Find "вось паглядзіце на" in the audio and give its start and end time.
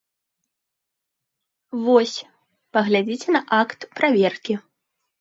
1.85-3.45